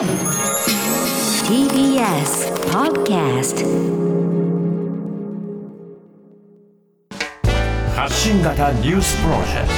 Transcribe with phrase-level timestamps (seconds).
[0.00, 0.08] TBS
[2.72, 3.66] Podcast
[7.94, 9.68] 発信型ニュースプロジェク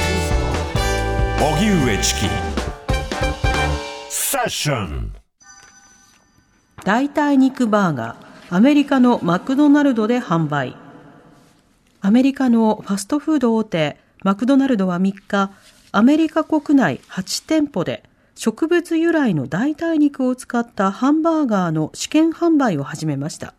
[1.39, 1.45] ト。
[1.45, 2.29] 荻上チキ。
[4.07, 5.11] セッション。
[6.85, 8.55] 代替肉バーガー。
[8.55, 10.77] アメリカのマクドナルドで販売。
[11.99, 15.51] アメリカのファストフード大手マクドナルドは3日
[15.91, 18.03] アメリカ国内8店舗で
[18.35, 23.53] 植物由来の代替肉を使ったハンバーガーの試験販売を始めました。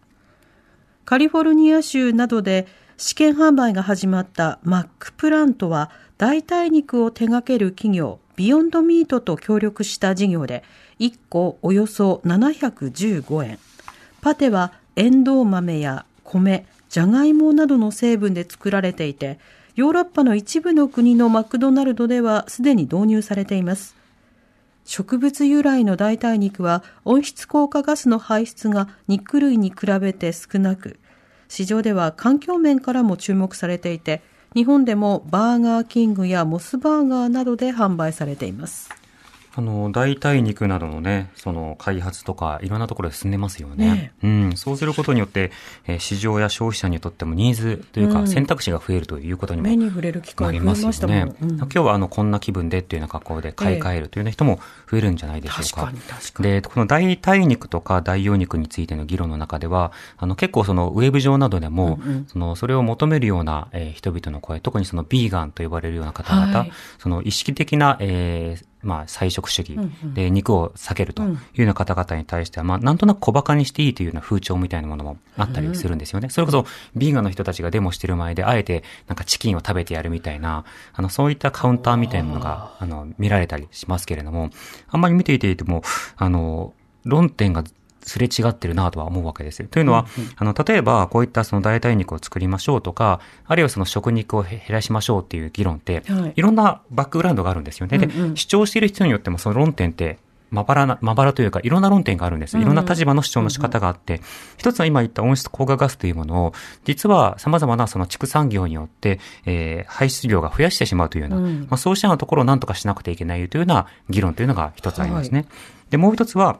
[1.04, 10.64] カリフォルニア州などで試験販売が始まったマックプラントは代替肉を手掛ける企業ビヨンドミートと協力した事業で
[10.98, 13.58] 1個およそ715円。
[14.20, 19.38] パテはエンドウ豆や米じゃがいもなどの成分で作られていて
[19.76, 24.03] ヨーロッパの一部の国のマクドナルドではすでに導入されています。
[24.84, 30.98] 植物由来の代替肉は温室効果ガスの排出が肉類に比べて少なく
[31.48, 34.22] 市場では環境面からも注目されていて
[34.54, 39.03] 日本でもバーガーキングやモスバーガーなどで販売されています。
[39.56, 43.86] あの、代替肉などのね、その開発とか、いろんなところで進んでますよね。
[43.86, 44.56] ねうん。
[44.56, 45.52] そうすることによって、
[45.86, 51.34] えー市場や消費者にとってもニーズというか、うん選択肢が増えるということにも目に触れる機なりま会増えますしたもん、よね。
[51.40, 54.58] うん今日はあの、こんな気分でっていうような格好で買い替えるというような人も
[54.90, 55.86] 増えるんじゃないでしょうか。
[55.86, 69.78] 確かに確かにで、この代替肉とか代用肉についての議論の中では、あの、結構そのウェブ上などでも、その、それを求めるような、えー人々の声、特にそのビーガンと呼ばれるような方々、はいその意識的な、えーまあ、菜食主義。
[70.14, 76.30] で肉を避けるというような方々に対しては、まあ、なんとなく小馬鹿にしていいというような風潮みたいなものもあったりするんですよね。
[76.30, 84.50] それこそ、ビーガンの人たちがデモしてる前で、あえて、なんかチキンを食べてやるみたいな、あの、そういったカウンターみたいなものが、あの、見られたりしますけれども、
[84.88, 85.82] あんまり見ていていても、
[86.16, 86.72] あの、
[87.04, 87.64] 論点が
[88.04, 89.68] すれ違ってるなとは思うわけですよ。
[89.68, 97.98] というのは、あの、例えば、こういったその代替肉を作りましょうとか、あるいはその食肉を減らしましょうっていう議論って、はいいろんなバックグラウンドがあるんですよね。
[97.98, 100.18] で、主張している人によってもその論点って、
[100.50, 102.56] まばらな、まばらというか、いろんな論点があるんです。
[102.58, 104.20] いろんな立場の主張の仕方があって、
[104.56, 106.52] 一つは今言った温室効果ガスというものを、
[106.84, 115.46] 実は様々なその畜産業によって、えー排出量が増やしてしまうというような、まあ、そうしたようなところを何とかしなくてはいけないというような議論というのが一つありますね。
[115.90, 116.58] で、もう一つは、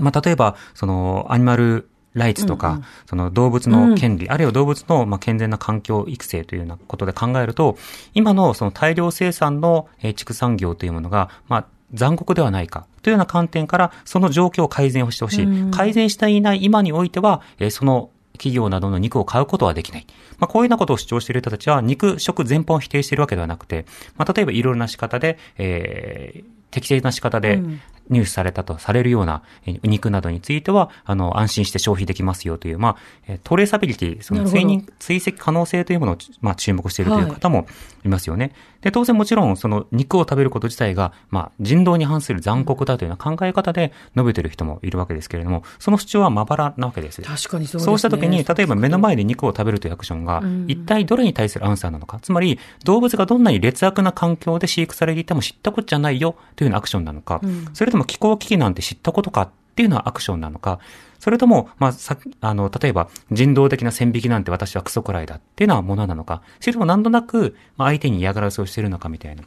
[0.00, 7.76] まあ、例えば、その、アニマルライツとか、その動物の権利、あるいは動物の、まあ、健全な環境育成というようなことで考えると、
[8.14, 15.70] 今のその大量生産の、えー畜産業というものが、まあ、残酷ではないかというような観点から、その状況を改善をしてほしい。
[15.70, 20.06] 改善していない今においては、えーその企業などの肉を買うことはできない。
[20.38, 23.84] まあ、こういうようなことを主張している人たちは、肉食全般を否定しているわけではなくて、
[24.16, 27.60] まあ、例えばいろいろな仕方で、えー適正な仕方で
[28.10, 37.66] 入手されたとされるようなえー肉などについては、あの、安心して消費できますよという、まあ、えートレーサビリティ、その追認、追跡可能性というものを、まあ、注目しているという方も
[38.04, 38.52] いますよね。
[38.82, 47.22] で、当然もちろん、その肉を食べること自体が、まあ、人道に反する残酷だというような考え方で述べている人もいるわけですけれども、その主張はまばらなわけです。
[47.22, 47.84] 確かにそうですね。
[47.84, 52.20] そうした時に、例えば目の前で肉を食べるというアクションが、一体どれに対するアンサーなのか。
[52.20, 57.40] つまり、動物がどんなに劣悪な環境で飼育されていても知ったことじゃないよというようなアクションなのか、
[57.74, 60.78] それとも気候危機なんて知ったことかっていうのはアクションなのか、
[61.18, 69.42] それとも、まあ、さ、あの、例えば、人道的な線引きなんて私はクソくらいだっていうのはものなのか、それともなんとなく、まあ、相手に嫌がらせをしているのかみたいな。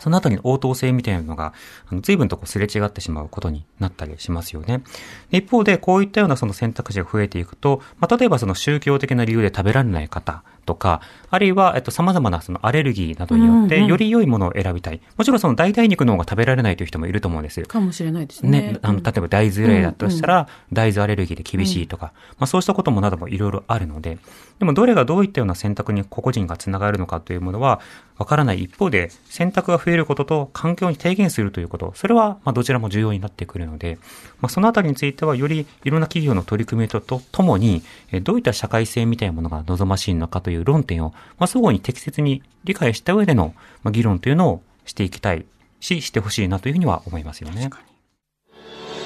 [0.00, 1.54] そのあたりの応答性みたいなのが、
[1.88, 4.82] あの随分とこうすれ違ってしまうことになったりしますよね。
[5.30, 11.00] 一方で、こういったようなその選択肢が増えていくと、まあ、例えばその宗教的な理由で食べられない方とか、
[11.30, 15.00] あるいは、えっと、様々なそのアレルギーなどによって、より良いものを選びたい。
[15.16, 17.66] もちろんその代替肉の方が食べられないという人もいると思うんですよ。
[17.66, 18.50] かもしれないですね。
[18.72, 24.18] ね、あの、例えば大豆由来だとしたら、大豆アレルギーで厳しいとか、まあそうしたこともなどもいろいろあるので、
[24.58, 27.80] でもどれがどういったような選択に個々人がつながるのかというものは、
[28.18, 33.98] わからない一方で、選択が増えることと環境に低減するということ、それは、まあどちらも重要になってくるので、
[34.40, 45.46] まあそのあたりについては、よりいろんな企業の取り組みととともに、えどういった社会性みたいなものが望ましいのかといういう論点を、まあ相互に適切に理解した上での、まあ、議論というのをしていきたい
[45.80, 47.70] し、してほしいなというふうには思いますよね。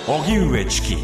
[0.07, 0.97] 荻上チキ